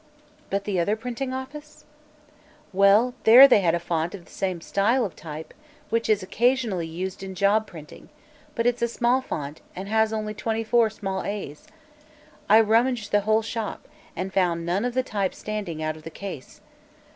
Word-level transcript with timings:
"But 0.49 0.63
the 0.63 0.79
other 0.79 0.95
printing 0.95 1.31
office?" 1.31 1.85
"Well, 2.73 3.13
there 3.23 3.47
they 3.47 3.59
had 3.59 3.75
a 3.75 3.79
font 3.79 4.15
of 4.15 4.25
the 4.25 4.31
same 4.31 4.59
style 4.59 5.05
of 5.05 5.15
type, 5.15 5.53
which 5.91 6.09
is 6.09 6.23
occasionally 6.23 6.87
used 6.87 7.21
in 7.21 7.35
job 7.35 7.67
printing; 7.67 8.09
but 8.55 8.65
it's 8.65 8.81
a 8.81 8.87
small 8.87 9.21
font 9.21 9.61
and 9.75 9.87
has 9.87 10.11
only 10.11 10.33
twenty 10.33 10.63
four 10.63 10.89
small 10.89 11.21
a's. 11.23 11.67
I 12.49 12.61
rummaged 12.61 13.11
the 13.11 13.21
whole 13.21 13.43
shop, 13.43 13.87
and 14.15 14.33
found 14.33 14.65
none 14.65 14.85
of 14.85 14.95
the 14.95 15.03
type 15.03 15.35
standing, 15.35 15.83
out 15.83 15.95
of 15.95 16.01
the 16.01 16.09
case. 16.09 16.61